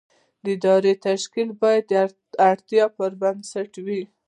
د 0.43 0.45
ادارې 0.55 0.93
تشکیل 1.07 1.49
باید 1.61 1.83
د 1.87 1.93
اړتیاوو 2.51 2.95
پر 2.97 3.11
بنسټ 3.21 3.71
وي. 3.85 4.03